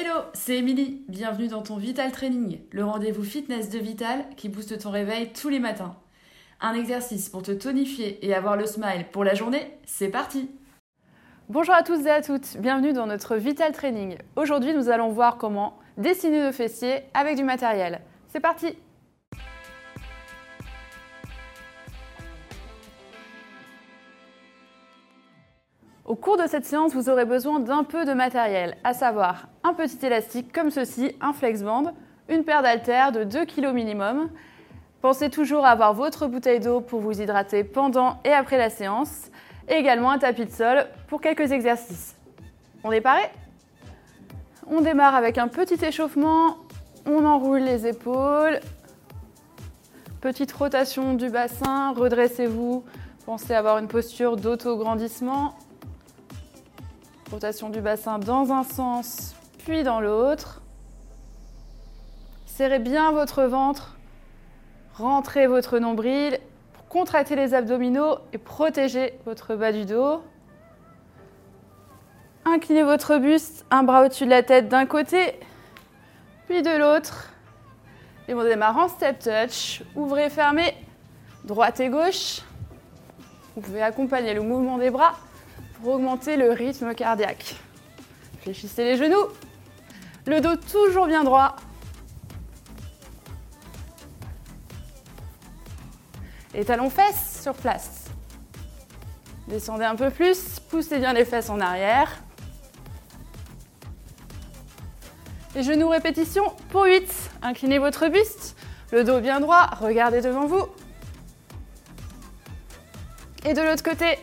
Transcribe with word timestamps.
Hello, 0.00 0.20
c'est 0.32 0.58
Émilie. 0.58 1.02
Bienvenue 1.08 1.48
dans 1.48 1.62
ton 1.62 1.76
Vital 1.76 2.12
Training, 2.12 2.60
le 2.70 2.84
rendez-vous 2.84 3.24
fitness 3.24 3.68
de 3.68 3.80
Vital 3.80 4.24
qui 4.36 4.48
booste 4.48 4.78
ton 4.78 4.92
réveil 4.92 5.32
tous 5.32 5.48
les 5.48 5.58
matins. 5.58 5.96
Un 6.60 6.74
exercice 6.74 7.28
pour 7.28 7.42
te 7.42 7.50
tonifier 7.50 8.24
et 8.24 8.32
avoir 8.32 8.56
le 8.56 8.64
smile 8.64 9.06
pour 9.10 9.24
la 9.24 9.34
journée, 9.34 9.76
c'est 9.86 10.10
parti 10.10 10.52
Bonjour 11.48 11.74
à 11.74 11.82
tous 11.82 12.06
et 12.06 12.10
à 12.10 12.22
toutes, 12.22 12.58
bienvenue 12.58 12.92
dans 12.92 13.08
notre 13.08 13.34
Vital 13.34 13.72
Training. 13.72 14.18
Aujourd'hui, 14.36 14.72
nous 14.72 14.88
allons 14.88 15.08
voir 15.08 15.36
comment 15.36 15.76
dessiner 15.96 16.44
nos 16.44 16.52
fessiers 16.52 17.00
avec 17.12 17.36
du 17.36 17.42
matériel. 17.42 18.00
C'est 18.28 18.38
parti 18.38 18.76
Au 26.08 26.14
cours 26.14 26.38
de 26.38 26.46
cette 26.46 26.64
séance, 26.64 26.94
vous 26.94 27.10
aurez 27.10 27.26
besoin 27.26 27.60
d'un 27.60 27.84
peu 27.84 28.06
de 28.06 28.14
matériel, 28.14 28.78
à 28.82 28.94
savoir 28.94 29.48
un 29.62 29.74
petit 29.74 30.06
élastique 30.06 30.54
comme 30.54 30.70
ceci, 30.70 31.14
un 31.20 31.34
flexband, 31.34 31.92
une 32.30 32.44
paire 32.44 32.62
d'haltères 32.62 33.12
de 33.12 33.24
2 33.24 33.44
kg 33.44 33.74
minimum. 33.74 34.30
Pensez 35.02 35.28
toujours 35.28 35.66
à 35.66 35.68
avoir 35.68 35.92
votre 35.92 36.26
bouteille 36.26 36.60
d'eau 36.60 36.80
pour 36.80 37.00
vous 37.00 37.20
hydrater 37.20 37.62
pendant 37.62 38.20
et 38.24 38.32
après 38.32 38.56
la 38.56 38.70
séance, 38.70 39.30
et 39.68 39.74
également 39.74 40.10
un 40.10 40.16
tapis 40.16 40.46
de 40.46 40.50
sol 40.50 40.86
pour 41.08 41.20
quelques 41.20 41.52
exercices. 41.52 42.16
On 42.84 42.90
est 42.90 43.02
paré? 43.02 43.24
On 44.66 44.80
démarre 44.80 45.14
avec 45.14 45.36
un 45.36 45.48
petit 45.48 45.84
échauffement, 45.84 46.56
on 47.04 47.26
enroule 47.26 47.60
les 47.60 47.86
épaules, 47.86 48.60
petite 50.22 50.52
rotation 50.52 51.12
du 51.12 51.28
bassin, 51.28 51.92
redressez-vous, 51.92 52.82
pensez 53.26 53.52
à 53.52 53.58
avoir 53.58 53.76
une 53.76 53.88
posture 53.88 54.36
d'auto-grandissement. 54.38 55.54
Rotation 57.30 57.68
du 57.68 57.82
bassin 57.82 58.18
dans 58.18 58.52
un 58.52 58.64
sens, 58.64 59.34
puis 59.58 59.82
dans 59.82 60.00
l'autre. 60.00 60.62
Serrez 62.46 62.78
bien 62.78 63.12
votre 63.12 63.42
ventre. 63.42 63.96
Rentrez 64.94 65.46
votre 65.46 65.78
nombril 65.78 66.38
pour 66.72 66.88
contracter 66.88 67.36
les 67.36 67.52
abdominaux 67.52 68.16
et 68.32 68.38
protéger 68.38 69.18
votre 69.26 69.56
bas 69.56 69.72
du 69.72 69.84
dos. 69.84 70.22
Inclinez 72.46 72.82
votre 72.82 73.18
buste, 73.18 73.66
un 73.70 73.82
bras 73.82 74.06
au-dessus 74.06 74.24
de 74.24 74.30
la 74.30 74.42
tête 74.42 74.68
d'un 74.68 74.86
côté, 74.86 75.38
puis 76.48 76.62
de 76.62 76.78
l'autre. 76.78 77.30
Et 78.26 78.32
on 78.32 78.42
démarre 78.42 78.78
en 78.78 78.88
step 78.88 79.18
touch. 79.18 79.82
Ouvrez, 79.94 80.30
fermez, 80.30 80.74
droite 81.44 81.78
et 81.80 81.90
gauche. 81.90 82.40
Vous 83.54 83.60
pouvez 83.60 83.82
accompagner 83.82 84.32
le 84.32 84.40
mouvement 84.40 84.78
des 84.78 84.90
bras 84.90 85.12
pour 85.80 85.94
augmenter 85.94 86.36
le 86.36 86.50
rythme 86.50 86.94
cardiaque. 86.94 87.56
Fléchissez 88.42 88.84
les 88.84 88.96
genoux, 88.96 89.26
le 90.26 90.40
dos 90.40 90.56
toujours 90.56 91.06
bien 91.06 91.24
droit. 91.24 91.56
Les 96.54 96.64
talons 96.64 96.90
fesses 96.90 97.42
sur 97.42 97.54
place. 97.54 98.06
Descendez 99.46 99.84
un 99.84 99.96
peu 99.96 100.10
plus, 100.10 100.60
poussez 100.68 100.98
bien 100.98 101.12
les 101.12 101.24
fesses 101.24 101.50
en 101.50 101.60
arrière. 101.60 102.22
Les 105.54 105.62
genoux 105.62 105.88
répétition 105.88 106.44
pour 106.70 106.84
8. 106.84 107.10
Inclinez 107.42 107.78
votre 107.78 108.08
buste, 108.08 108.56
le 108.92 109.04
dos 109.04 109.20
bien 109.20 109.40
droit, 109.40 109.66
regardez 109.80 110.20
devant 110.20 110.46
vous. 110.46 110.66
Et 113.44 113.54
de 113.54 113.62
l'autre 113.62 113.82
côté, 113.82 114.18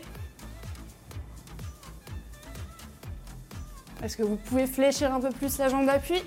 Est-ce 4.03 4.17
que 4.17 4.23
vous 4.23 4.35
pouvez 4.35 4.67
fléchir 4.67 5.13
un 5.13 5.19
peu 5.19 5.29
plus 5.29 5.57
la 5.57 5.69
jambe 5.69 5.85
d'appui 5.85 6.21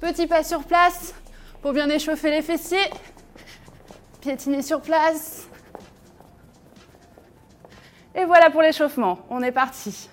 Petit 0.00 0.26
pas 0.26 0.42
sur 0.42 0.64
place 0.64 1.14
pour 1.60 1.72
bien 1.72 1.88
échauffer 1.88 2.30
les 2.30 2.42
fessiers. 2.42 2.90
Piétiner 4.20 4.62
sur 4.62 4.80
place. 4.80 5.48
Et 8.14 8.24
voilà 8.24 8.50
pour 8.50 8.62
l'échauffement. 8.62 9.20
On 9.30 9.42
est 9.42 9.52
parti. 9.52 10.08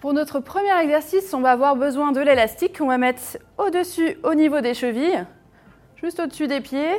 Pour 0.00 0.12
notre 0.12 0.40
premier 0.40 0.76
exercice, 0.82 1.32
on 1.32 1.40
va 1.40 1.52
avoir 1.52 1.76
besoin 1.76 2.12
de 2.12 2.20
l'élastique 2.20 2.78
qu'on 2.78 2.88
va 2.88 2.98
mettre 2.98 3.38
au-dessus, 3.56 4.18
au 4.24 4.34
niveau 4.34 4.60
des 4.60 4.74
chevilles, 4.74 5.24
juste 5.96 6.18
au-dessus 6.18 6.48
des 6.48 6.60
pieds. 6.60 6.92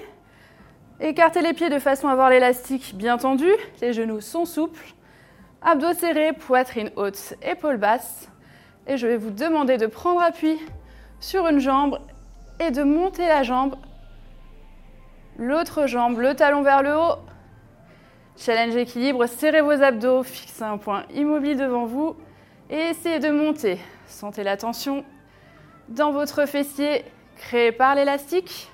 Écartez 1.00 1.42
les 1.42 1.54
pieds 1.54 1.70
de 1.70 1.80
façon 1.80 2.08
à 2.08 2.14
avoir 2.14 2.30
l'élastique 2.30 2.96
bien 2.96 3.18
tendu. 3.18 3.50
Les 3.82 3.94
genoux 3.94 4.22
sont 4.22 4.46
souples. 4.46 4.94
Abdos 5.66 5.94
serrés, 5.94 6.34
poitrine 6.34 6.92
haute, 6.98 7.36
épaules 7.42 7.78
basses. 7.78 8.28
Et 8.86 8.98
je 8.98 9.08
vais 9.08 9.16
vous 9.16 9.32
demander 9.32 9.78
de 9.78 9.88
prendre 9.88 10.22
appui 10.22 10.60
sur 11.22 11.48
une 11.48 11.60
jambe 11.60 12.00
et 12.60 12.70
de 12.70 12.84
monter 12.84 13.26
la 13.26 13.44
jambe. 13.44 13.76
L'autre 15.38 15.88
jambe, 15.88 16.20
le 16.20 16.36
talon 16.36 16.64
vers 16.64 16.84
le 16.84 16.94
haut. 16.98 17.18
Challenge 18.36 18.76
équilibre, 18.76 19.26
serrez 19.26 19.62
vos 19.62 19.82
abdos, 19.82 20.24
fixez 20.24 20.64
un 20.64 20.78
point 20.78 21.06
immobile 21.14 21.58
devant 21.58 21.86
vous 21.86 22.18
et 22.70 22.90
essayez 22.90 23.20
de 23.20 23.30
monter. 23.30 23.80
Sentez 24.06 24.44
la 24.44 24.58
tension 24.58 25.06
dans 25.88 26.12
votre 26.12 26.46
fessier 26.46 27.06
créé 27.38 27.72
par 27.72 27.96
l'élastique. 27.96 28.70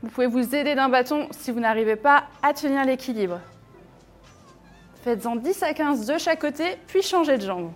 Vous 0.00 0.10
pouvez 0.10 0.28
vous 0.28 0.54
aider 0.54 0.76
d'un 0.76 0.90
bâton 0.90 1.26
si 1.32 1.50
vous 1.50 1.58
n'arrivez 1.58 1.96
pas 1.96 2.24
à 2.44 2.52
tenir 2.52 2.84
l'équilibre. 2.84 3.40
Faites-en 5.06 5.36
10 5.36 5.62
à 5.62 5.72
15 5.72 6.04
de 6.04 6.18
chaque 6.18 6.40
côté, 6.40 6.64
puis 6.88 7.00
changez 7.00 7.38
de 7.38 7.46
jambe. 7.46 7.70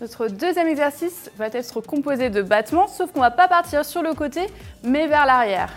Notre 0.00 0.28
deuxième 0.28 0.66
exercice 0.66 1.30
va 1.36 1.48
être 1.48 1.80
composé 1.82 2.30
de 2.30 2.40
battements, 2.40 2.86
sauf 2.86 3.12
qu'on 3.12 3.18
ne 3.18 3.26
va 3.26 3.30
pas 3.30 3.48
partir 3.48 3.84
sur 3.84 4.00
le 4.00 4.14
côté, 4.14 4.46
mais 4.82 5.06
vers 5.06 5.26
l'arrière. 5.26 5.70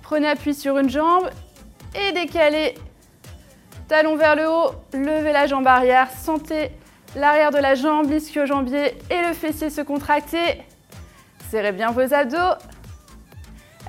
Prenez 0.00 0.26
appui 0.26 0.54
sur 0.54 0.78
une 0.78 0.88
jambe 0.88 1.28
et 1.94 2.12
décalez. 2.12 2.76
Talon 3.88 4.16
vers 4.16 4.36
le 4.36 4.48
haut, 4.48 4.70
levez 4.94 5.32
la 5.34 5.46
jambe 5.46 5.66
arrière, 5.66 6.10
sentez 6.10 6.70
l'arrière 7.14 7.50
de 7.50 7.58
la 7.58 7.74
jambe, 7.74 8.10
l'ischio-jambier 8.10 8.96
et 9.10 9.20
le 9.28 9.34
fessier 9.34 9.68
se 9.68 9.82
contracter. 9.82 10.62
Serrez 11.50 11.72
bien 11.72 11.90
vos 11.90 12.14
abdos. 12.14 12.56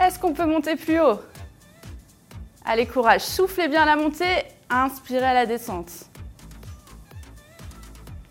Est-ce 0.01 0.19
qu'on 0.19 0.33
peut 0.33 0.45
monter 0.45 0.75
plus 0.75 0.99
haut? 0.99 1.21
Allez, 2.65 2.85
courage, 2.85 3.21
soufflez 3.21 3.69
bien 3.69 3.85
la 3.85 3.95
montée 3.95 4.43
inspirez 4.69 5.25
à 5.25 5.33
la 5.33 5.45
descente. 5.45 5.91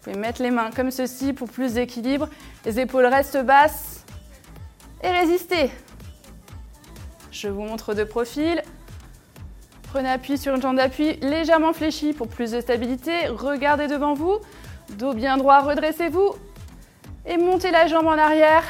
Vous 0.03 0.11
pouvez 0.11 0.17
mettre 0.17 0.43
les 0.43 0.51
mains 0.51 0.71
comme 0.71 0.91
ceci 0.91 1.33
pour 1.33 1.49
plus 1.49 1.75
d'équilibre. 1.75 2.29
Les 2.65 2.81
épaules 2.81 3.07
restent 3.07 3.45
basses. 3.45 4.05
Et 5.03 5.11
résistez. 5.11 5.71
Je 7.31 7.49
vous 7.49 7.63
montre 7.63 7.95
de 7.95 8.05
profil. 8.05 8.63
Prenez 9.93 10.11
appui 10.11 10.39
sur 10.39 10.55
une 10.55 10.63
jambe 10.63 10.77
d'appui 10.77 11.15
légèrement 11.17 11.73
fléchie 11.73 12.13
pour 12.13 12.29
plus 12.29 12.53
de 12.53 12.61
stabilité. 12.61 13.29
Regardez 13.29 13.89
devant 13.89 14.15
vous. 14.15 14.39
Dos 14.99 15.13
bien 15.13 15.37
droit, 15.37 15.61
redressez-vous. 15.61 16.35
Et 17.27 17.37
montez 17.37 17.71
la 17.71 17.87
jambe 17.87 18.07
en 18.07 18.19
arrière. 18.19 18.65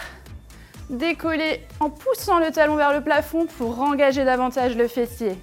Décollez 0.91 1.67
en 1.81 1.91
poussant 1.91 2.39
le 2.39 2.51
talon 2.51 2.77
vers 2.77 2.93
le 2.93 3.01
plafond 3.01 3.47
pour 3.47 3.81
engager 3.81 4.25
davantage 4.25 4.77
le 4.77 4.89
fessier. 4.89 5.39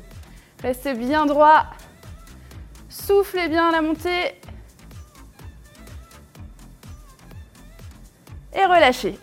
Restez 0.61 0.93
bien 0.93 1.25
droit. 1.25 1.65
Soufflez 2.89 3.47
bien 3.47 3.71
la 3.71 3.81
montée. 3.81 4.33
Et 8.53 8.65
relâchez. 8.65 9.17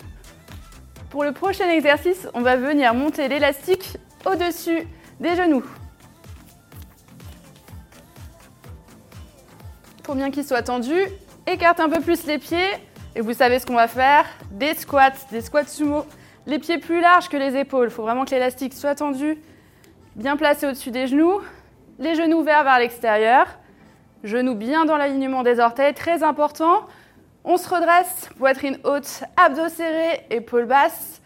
Pour 1.11 1.25
le 1.25 1.33
prochain 1.33 1.69
exercice, 1.69 2.29
on 2.35 2.43
va 2.43 2.57
venir 2.57 2.95
monter 2.95 3.29
l'élastique 3.29 3.97
au-dessus 4.25 4.87
des 5.19 5.35
genoux. 5.35 5.65
Pour 10.05 10.15
bien 10.15 10.31
qu'il 10.31 10.45
soit 10.45 10.63
tendu, 10.63 10.95
écarte 11.47 11.81
un 11.81 11.89
peu 11.89 12.01
plus 12.01 12.27
les 12.27 12.39
pieds. 12.39 12.71
Et 13.17 13.21
vous 13.21 13.33
savez 13.33 13.59
ce 13.59 13.67
qu'on 13.67 13.75
va 13.75 13.89
faire? 13.89 14.27
Des 14.53 14.75
squats, 14.75 15.11
des 15.33 15.41
squats 15.41 15.67
sumo. 15.67 16.07
Les 16.47 16.61
pieds 16.61 16.79
plus 16.79 17.01
larges 17.01 17.29
que 17.29 17.37
les 17.37 17.57
épaules. 17.57 17.89
Il 17.89 17.91
faut 17.91 18.03
vraiment 18.03 18.25
que 18.25 18.31
l'élastique 18.31 18.75
soit 18.75 18.95
tendu, 18.95 19.39
bien 20.15 20.37
placé 20.37 20.67
au-dessus 20.67 20.93
des 20.93 21.09
genoux. 21.09 21.41
Les 21.99 22.15
genoux 22.15 22.41
ouverts 22.41 22.65
vers 22.65 22.79
l'extérieur. 22.79 23.47
Genoux 24.23 24.55
bien 24.55 24.85
dans 24.85 24.99
l'alignement 24.99 25.43
des 25.43 25.61
orteils, 25.61 25.95
très 25.95 26.23
important. 26.23 26.87
On 27.45 27.57
se 27.57 27.69
redresse, 27.69 28.29
poitrine 28.39 28.79
haute, 28.85 29.25
abdos 29.37 29.69
serrés, 29.69 30.27
épaules 30.31 30.67
basses. 30.67 31.23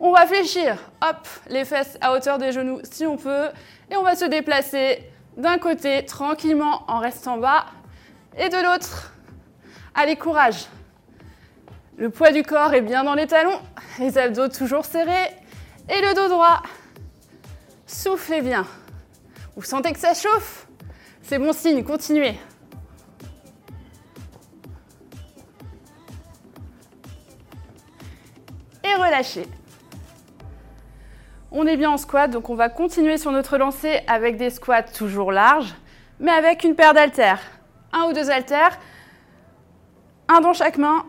On 0.00 0.12
va 0.12 0.26
fléchir, 0.26 0.76
hop, 1.02 1.26
les 1.48 1.64
fesses 1.64 1.98
à 2.00 2.12
hauteur 2.12 2.38
des 2.38 2.52
genoux 2.52 2.80
si 2.82 3.04
on 3.04 3.16
peut. 3.16 3.48
Et 3.90 3.96
on 3.96 4.02
va 4.02 4.14
se 4.14 4.24
déplacer 4.24 5.02
d'un 5.36 5.58
côté 5.58 6.06
tranquillement 6.06 6.84
en 6.88 6.98
restant 6.98 7.36
bas 7.36 7.66
et 8.38 8.48
de 8.48 8.56
l'autre. 8.56 9.12
Allez, 9.94 10.16
courage. 10.16 10.66
Le 11.98 12.08
poids 12.08 12.30
du 12.30 12.42
corps 12.42 12.72
est 12.72 12.82
bien 12.82 13.04
dans 13.04 13.14
les 13.14 13.26
talons, 13.26 13.60
les 13.98 14.16
abdos 14.16 14.48
toujours 14.48 14.84
serrés 14.84 15.30
et 15.90 16.00
le 16.00 16.14
dos 16.14 16.28
droit. 16.28 16.62
Soufflez 17.86 18.40
bien. 18.40 18.66
Vous 19.56 19.62
sentez 19.62 19.90
que 19.94 19.98
ça 19.98 20.12
chauffe 20.12 20.66
C'est 21.22 21.38
bon 21.38 21.54
signe, 21.54 21.82
continuez. 21.82 22.34
Et 28.84 28.94
relâchez. 28.94 29.46
On 31.50 31.66
est 31.66 31.78
bien 31.78 31.90
en 31.90 31.96
squat, 31.96 32.30
donc 32.30 32.50
on 32.50 32.54
va 32.54 32.68
continuer 32.68 33.16
sur 33.16 33.32
notre 33.32 33.56
lancée 33.56 34.00
avec 34.06 34.36
des 34.36 34.50
squats 34.50 34.82
toujours 34.82 35.32
larges, 35.32 35.74
mais 36.20 36.32
avec 36.32 36.62
une 36.62 36.74
paire 36.74 36.92
d'haltères. 36.92 37.40
Un 37.94 38.10
ou 38.10 38.12
deux 38.12 38.28
haltères, 38.30 38.78
un 40.28 40.42
dans 40.42 40.52
chaque 40.52 40.76
main 40.76 41.06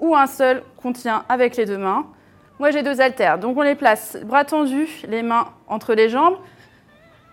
ou 0.00 0.16
un 0.16 0.26
seul 0.26 0.64
qu'on 0.76 0.92
tient 0.92 1.24
avec 1.28 1.56
les 1.56 1.66
deux 1.66 1.78
mains. 1.78 2.06
Moi 2.58 2.72
j'ai 2.72 2.82
deux 2.82 3.00
haltères, 3.00 3.38
donc 3.38 3.56
on 3.56 3.62
les 3.62 3.76
place 3.76 4.18
bras 4.24 4.44
tendus, 4.44 5.02
les 5.06 5.22
mains 5.22 5.52
entre 5.68 5.94
les 5.94 6.08
jambes, 6.08 6.38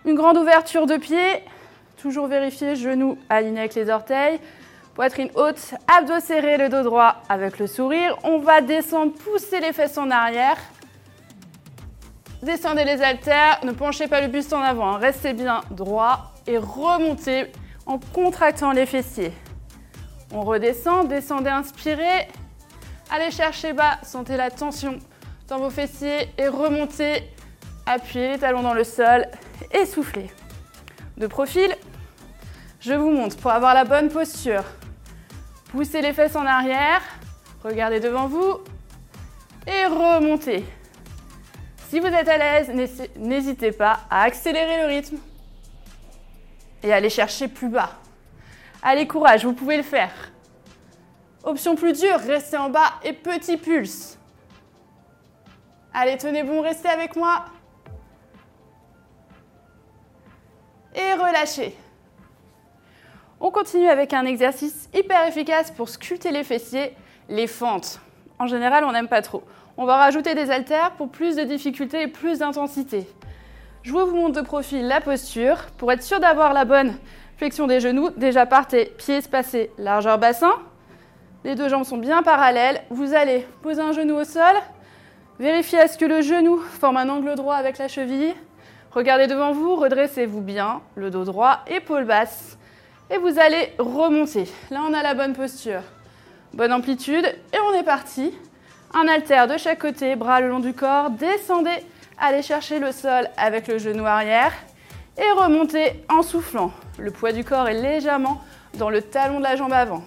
une 0.04 0.14
grande 0.14 0.36
ouverture 0.36 0.86
de 0.86 0.96
pied, 0.96 1.44
toujours 2.00 2.26
vérifier 2.26 2.74
genoux 2.76 3.18
alignés 3.28 3.60
avec 3.60 3.74
les 3.74 3.88
orteils, 3.88 4.40
poitrine 4.94 5.30
haute, 5.34 5.74
abdos 5.86 6.20
serrés, 6.20 6.58
le 6.58 6.68
dos 6.68 6.82
droit 6.82 7.22
avec 7.28 7.58
le 7.58 7.66
sourire. 7.66 8.18
On 8.24 8.38
va 8.38 8.60
descendre, 8.60 9.12
pousser 9.12 9.60
les 9.60 9.72
fesses 9.72 9.98
en 9.98 10.10
arrière. 10.10 10.58
Descendez 12.42 12.84
les 12.84 13.00
haltères, 13.02 13.60
ne 13.62 13.70
penchez 13.72 14.08
pas 14.08 14.20
le 14.20 14.26
buste 14.26 14.52
en 14.52 14.60
avant, 14.60 14.94
hein. 14.94 14.98
restez 14.98 15.32
bien 15.32 15.60
droit 15.70 16.32
et 16.46 16.58
remontez 16.58 17.52
en 17.86 17.98
contractant 17.98 18.72
les 18.72 18.86
fessiers. 18.86 19.32
On 20.34 20.42
redescend, 20.42 21.06
descendez, 21.08 21.50
inspirez. 21.50 22.26
Allez 23.10 23.30
chercher 23.30 23.72
bas, 23.74 23.98
sentez 24.02 24.36
la 24.36 24.50
tension 24.50 24.98
dans 25.46 25.58
vos 25.58 25.70
fessiers 25.70 26.30
et 26.36 26.48
remontez. 26.48 27.22
Appuyez 27.86 28.28
les 28.28 28.38
talons 28.38 28.62
dans 28.62 28.74
le 28.74 28.84
sol 28.84 29.26
et 29.72 29.86
soufflez. 29.86 30.30
De 31.16 31.26
profil, 31.26 31.74
je 32.80 32.92
vous 32.92 33.10
montre 33.10 33.36
pour 33.36 33.50
avoir 33.50 33.74
la 33.74 33.84
bonne 33.84 34.08
posture. 34.08 34.64
Poussez 35.70 36.00
les 36.00 36.12
fesses 36.12 36.36
en 36.36 36.46
arrière, 36.46 37.02
regardez 37.64 37.98
devant 37.98 38.28
vous 38.28 38.60
et 39.66 39.86
remontez. 39.86 40.64
Si 41.88 42.00
vous 42.00 42.06
êtes 42.06 42.28
à 42.28 42.38
l'aise, 42.38 42.70
n'hésitez 43.16 43.72
pas 43.72 44.00
à 44.10 44.22
accélérer 44.22 44.82
le 44.82 44.86
rythme 44.86 45.16
et 46.82 46.92
aller 46.92 47.10
chercher 47.10 47.48
plus 47.48 47.68
bas. 47.68 47.90
Allez, 48.82 49.06
courage, 49.06 49.44
vous 49.44 49.52
pouvez 49.52 49.76
le 49.76 49.82
faire. 49.82 50.12
Option 51.44 51.74
plus 51.74 51.98
dure, 52.00 52.18
restez 52.18 52.56
en 52.56 52.70
bas 52.70 52.94
et 53.02 53.12
petit 53.12 53.56
pulse. 53.56 54.18
Allez, 55.92 56.16
tenez 56.16 56.42
bon, 56.42 56.62
restez 56.62 56.88
avec 56.88 57.16
moi. 57.16 57.44
Et 60.94 61.14
relâchez. 61.14 61.76
On 63.40 63.50
continue 63.50 63.88
avec 63.88 64.12
un 64.12 64.24
exercice 64.24 64.88
hyper 64.94 65.26
efficace 65.26 65.70
pour 65.70 65.88
sculpter 65.88 66.30
les 66.30 66.44
fessiers, 66.44 66.94
les 67.28 67.46
fentes. 67.46 68.00
En 68.38 68.46
général, 68.46 68.84
on 68.84 68.92
n'aime 68.92 69.08
pas 69.08 69.22
trop. 69.22 69.42
On 69.76 69.84
va 69.84 69.96
rajouter 69.96 70.34
des 70.34 70.50
haltères 70.50 70.92
pour 70.92 71.08
plus 71.08 71.34
de 71.34 71.42
difficulté 71.42 72.02
et 72.02 72.08
plus 72.08 72.40
d'intensité. 72.40 73.06
Je 73.82 73.92
vous 73.92 74.14
montre 74.14 74.40
de 74.40 74.46
profil 74.46 74.86
la 74.86 75.00
posture. 75.00 75.66
Pour 75.78 75.90
être 75.90 76.02
sûr 76.02 76.20
d'avoir 76.20 76.52
la 76.52 76.64
bonne 76.64 76.94
flexion 77.36 77.66
des 77.66 77.80
genoux, 77.80 78.10
déjà 78.10 78.46
partez, 78.46 78.92
pieds 78.98 79.16
espacés, 79.16 79.70
largeur 79.78 80.18
bassin. 80.18 80.52
Les 81.42 81.56
deux 81.56 81.68
jambes 81.68 81.84
sont 81.84 81.98
bien 81.98 82.22
parallèles. 82.22 82.82
Vous 82.90 83.14
allez 83.14 83.46
poser 83.62 83.80
un 83.80 83.92
genou 83.92 84.14
au 84.14 84.24
sol. 84.24 84.54
Vérifiez 85.40 85.80
à 85.80 85.88
ce 85.88 85.98
que 85.98 86.04
le 86.04 86.20
genou 86.20 86.58
forme 86.58 86.98
un 86.98 87.08
angle 87.08 87.34
droit 87.34 87.56
avec 87.56 87.78
la 87.78 87.88
cheville. 87.88 88.34
Regardez 88.94 89.26
devant 89.26 89.52
vous, 89.52 89.76
redressez-vous 89.76 90.40
bien, 90.40 90.82
le 90.96 91.10
dos 91.10 91.24
droit, 91.24 91.60
épaule 91.66 92.04
basse. 92.04 92.58
Et 93.10 93.18
vous 93.18 93.38
allez 93.38 93.72
remonter. 93.78 94.48
Là, 94.70 94.80
on 94.88 94.92
a 94.92 95.02
la 95.02 95.14
bonne 95.14 95.32
posture. 95.32 95.82
Bonne 96.52 96.72
amplitude. 96.72 97.24
Et 97.24 97.58
on 97.70 97.78
est 97.78 97.84
parti. 97.84 98.32
Un 98.94 99.08
haltère 99.08 99.46
de 99.46 99.56
chaque 99.56 99.80
côté, 99.80 100.16
bras 100.16 100.40
le 100.40 100.48
long 100.48 100.60
du 100.60 100.74
corps. 100.74 101.10
Descendez 101.10 101.84
Allez 102.24 102.42
chercher 102.42 102.78
le 102.78 102.92
sol 102.92 103.28
avec 103.36 103.66
le 103.66 103.78
genou 103.78 104.06
arrière 104.06 104.52
et 105.18 105.28
remontez 105.32 106.04
en 106.08 106.22
soufflant. 106.22 106.70
Le 106.98 107.10
poids 107.10 107.32
du 107.32 107.42
corps 107.42 107.68
est 107.68 107.82
légèrement 107.82 108.40
dans 108.74 108.90
le 108.90 109.02
talon 109.02 109.38
de 109.38 109.42
la 109.42 109.56
jambe 109.56 109.72
avant. 109.72 110.04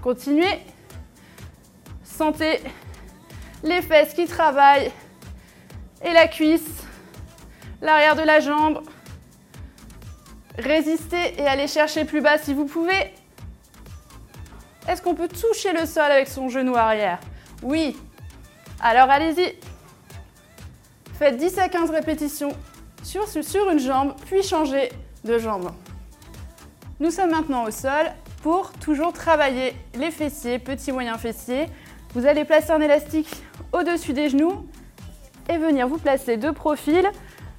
Continuez. 0.00 0.60
Sentez 2.04 2.60
les 3.64 3.82
fesses 3.82 4.14
qui 4.14 4.26
travaillent 4.26 4.92
et 6.04 6.12
la 6.12 6.28
cuisse, 6.28 6.83
l'arrière 7.82 8.16
de 8.16 8.22
la 8.22 8.40
jambe. 8.40 8.82
Résistez 10.58 11.34
et 11.38 11.46
allez 11.46 11.66
chercher 11.66 12.04
plus 12.04 12.20
bas 12.20 12.38
si 12.38 12.54
vous 12.54 12.64
pouvez. 12.64 13.12
Est-ce 14.88 15.02
qu'on 15.02 15.14
peut 15.14 15.28
toucher 15.28 15.72
le 15.72 15.86
sol 15.86 16.10
avec 16.10 16.28
son 16.28 16.48
genou 16.48 16.76
arrière? 16.76 17.18
Oui. 17.62 17.96
Alors 18.80 19.10
allez-y. 19.10 19.54
Faites 21.18 21.36
10 21.36 21.58
à 21.58 21.68
15 21.68 21.90
répétitions 21.90 22.52
sur, 23.02 23.70
une 23.70 23.78
jambe, 23.78 24.14
puis 24.26 24.42
changez 24.42 24.90
de 25.24 25.38
jambe. 25.38 25.70
Nous 27.00 27.10
sommes 27.10 27.30
maintenant 27.30 27.64
au 27.64 27.70
sol 27.70 28.12
pour 28.42 28.72
toujours 28.72 29.12
travailler 29.12 29.74
les 29.94 30.10
fessiers, 30.10 30.58
petits 30.58 30.92
moyens 30.92 31.18
fessiers. 31.18 31.66
Vous 32.14 32.26
allez 32.26 32.44
placer 32.44 32.72
un 32.72 32.80
élastique 32.80 33.28
au-dessus 33.72 34.12
des 34.12 34.28
genoux 34.28 34.66
et 35.48 35.58
venir 35.58 35.88
vous 35.88 35.98
placer 35.98 36.36
de 36.36 36.50
profil. 36.50 37.08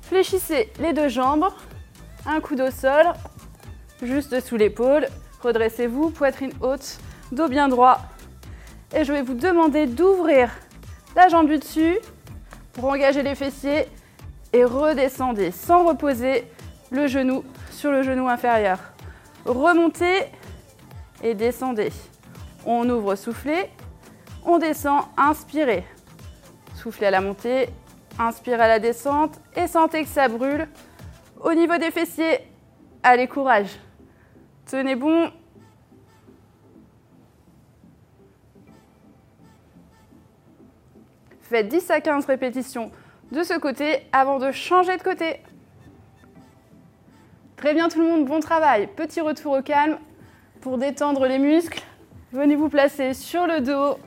Fléchissez 0.07 0.71
les 0.79 0.93
deux 0.93 1.09
jambes, 1.09 1.47
un 2.27 2.39
coude 2.39 2.61
au 2.61 2.69
sol, 2.69 3.05
juste 4.03 4.39
sous 4.39 4.55
l'épaule. 4.55 5.07
Redressez-vous, 5.41 6.11
poitrine 6.11 6.51
haute, 6.61 6.99
dos 7.31 7.47
bien 7.47 7.67
droit. 7.67 8.01
Et 8.95 9.03
je 9.03 9.11
vais 9.11 9.23
vous 9.23 9.33
demander 9.33 9.87
d'ouvrir 9.87 10.51
la 11.15 11.27
jambe 11.27 11.47
du 11.47 11.57
dessus 11.57 11.97
pour 12.73 12.85
engager 12.85 13.23
les 13.23 13.33
fessiers 13.33 13.87
et 14.53 14.63
redescendez 14.63 15.49
sans 15.49 15.87
reposer 15.87 16.47
le 16.91 17.07
genou 17.07 17.43
sur 17.71 17.91
le 17.91 18.03
genou 18.03 18.27
inférieur. 18.27 18.77
Remontez 19.43 20.25
et 21.23 21.33
descendez. 21.33 21.91
On 22.63 22.87
ouvre, 22.89 23.15
soufflez. 23.15 23.71
On 24.45 24.59
descend, 24.59 25.01
inspirez. 25.17 25.83
Soufflez 26.75 27.07
à 27.07 27.11
la 27.11 27.21
montée, 27.21 27.69
inspirez 28.19 28.63
à 28.63 28.67
la 28.67 28.79
descente 28.79 29.39
et 29.55 29.67
sentez 29.67 30.03
que 30.03 30.09
ça 30.09 30.27
brûle. 30.27 30.67
Au 31.41 31.53
niveau 31.53 31.77
des 31.77 31.91
fessiers, 31.91 32.39
allez, 33.03 33.27
courage. 33.27 33.79
Tenez 34.65 34.95
bon, 34.95 35.31
Faites 41.47 41.67
10 41.67 41.91
à 41.91 42.01
15 42.01 42.25
répétitions 42.25 42.91
de 43.31 43.43
ce 43.43 43.53
côté 43.59 44.07
avant 44.11 44.39
de 44.39 44.51
changer 44.51 44.97
de 44.97 45.03
côté. 45.03 45.41
Très 47.55 47.75
bien 47.75 47.87
tout 47.87 48.01
le 48.01 48.07
monde, 48.07 48.25
bon 48.25 48.39
travail. 48.39 48.87
Petit 48.87 49.21
retour 49.21 49.59
au 49.59 49.61
calme 49.61 49.99
pour 50.61 50.79
détendre 50.79 51.27
les 51.27 51.37
muscles. 51.37 51.83
Venez 52.31 52.55
vous 52.55 52.67
placer 52.67 53.13
sur 53.13 53.45
le 53.45 53.61
dos. 53.61 53.99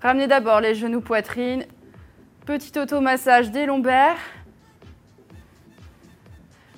Ramenez 0.00 0.26
d'abord 0.26 0.62
les 0.62 0.74
genoux 0.74 1.02
poitrine. 1.02 1.66
Petit 2.46 2.78
automassage 2.78 3.50
des 3.50 3.66
lombaires. 3.66 4.18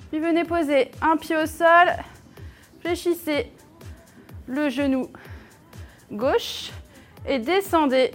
Puis 0.09 0.19
venez 0.19 0.43
poser 0.43 0.89
un 0.99 1.15
pied 1.15 1.37
au 1.37 1.45
sol. 1.45 1.91
Fléchissez 2.79 3.51
le 4.47 4.69
genou 4.69 5.11
gauche 6.11 6.71
et 7.27 7.37
descendez 7.37 8.11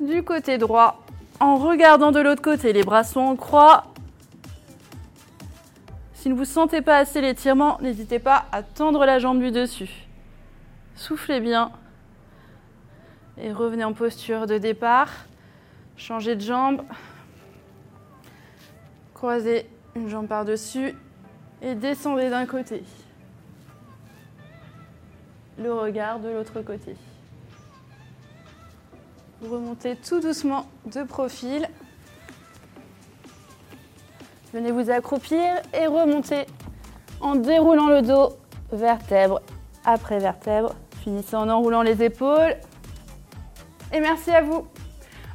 du 0.00 0.22
côté 0.22 0.56
droit 0.56 1.04
en 1.40 1.56
regardant 1.56 2.10
de 2.10 2.20
l'autre 2.20 2.40
côté. 2.40 2.72
Les 2.72 2.82
bras 2.82 3.04
sont 3.04 3.20
en 3.20 3.36
croix. 3.36 3.84
Si 6.14 6.30
vous 6.30 6.40
ne 6.40 6.44
sentez 6.44 6.80
pas 6.80 6.96
assez 6.96 7.20
l'étirement, 7.20 7.76
n'hésitez 7.82 8.18
pas 8.18 8.46
à 8.50 8.62
tendre 8.62 9.04
la 9.04 9.18
jambe 9.18 9.40
du 9.40 9.50
dessus. 9.50 9.90
Soufflez 10.94 11.40
bien 11.40 11.70
et 13.36 13.52
revenez 13.52 13.84
en 13.84 13.92
posture 13.92 14.46
de 14.46 14.56
départ. 14.56 15.10
Changez 15.96 16.36
de 16.36 16.40
jambe. 16.40 16.82
Croisez 19.14 19.68
une 19.94 20.08
jambe 20.08 20.26
par-dessus 20.26 20.94
et 21.62 21.74
descendez 21.74 22.28
d'un 22.28 22.46
côté. 22.46 22.84
Le 25.58 25.72
regard 25.72 26.20
de 26.20 26.28
l'autre 26.28 26.60
côté. 26.60 26.96
Vous 29.40 29.54
remontez 29.54 29.96
tout 29.96 30.20
doucement 30.20 30.66
de 30.84 31.02
profil. 31.02 31.68
Venez 34.52 34.70
vous 34.70 34.90
accroupir 34.90 35.42
et 35.74 35.86
remonter 35.86 36.46
en 37.20 37.36
déroulant 37.36 37.88
le 37.88 38.02
dos, 38.02 38.36
vertèbre 38.70 39.40
après 39.84 40.18
vertèbre. 40.18 40.74
Finissez 41.02 41.36
en 41.36 41.48
enroulant 41.48 41.82
les 41.82 42.02
épaules. 42.02 42.56
Et 43.92 44.00
merci 44.00 44.30
à 44.30 44.42
vous. 44.42 44.66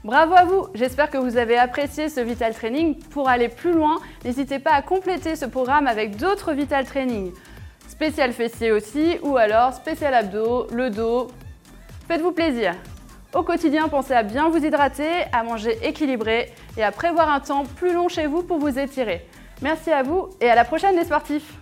Bravo 0.04 0.34
à 0.34 0.46
vous 0.46 0.68
J'espère 0.74 1.12
que 1.12 1.18
vous 1.20 1.38
avez 1.38 1.58
apprécié 1.58 2.10
ce 2.10 2.22
Vital 2.22 2.56
Training. 2.56 2.98
Pour 3.12 3.30
aller 3.30 3.50
plus 3.50 3.72
loin, 3.72 4.00
n'hésitez 4.26 4.58
pas 4.58 4.72
à 4.72 4.82
compléter 4.82 5.36
ce 5.36 5.46
programme 5.46 5.86
avec 5.86 6.16
d'autres 6.16 6.54
Vital 6.54 6.86
Training. 6.86 7.32
Spécial 7.88 8.34
fessier 8.34 8.72
aussi, 8.72 9.20
ou 9.22 9.38
alors 9.38 9.74
spécial 9.74 10.16
abdos, 10.16 10.66
le 10.72 10.90
dos. 10.90 11.28
Faites-vous 12.08 12.32
plaisir 12.32 12.74
Au 13.36 13.44
quotidien, 13.44 13.90
pensez 13.90 14.14
à 14.14 14.24
bien 14.24 14.50
vous 14.50 14.66
hydrater, 14.66 15.26
à 15.32 15.44
manger 15.44 15.78
équilibré 15.84 16.52
et 16.78 16.84
à 16.84 16.92
prévoir 16.92 17.32
un 17.32 17.40
temps 17.40 17.66
plus 17.76 17.94
long 17.94 18.08
chez 18.08 18.26
vous 18.26 18.42
pour 18.42 18.58
vous 18.58 18.80
étirer. 18.80 19.28
Merci 19.62 19.92
à 19.92 20.02
vous 20.02 20.30
et 20.42 20.50
à 20.50 20.56
la 20.56 20.66
prochaine 20.66 20.96
les 20.96 21.06
sportifs 21.06 21.61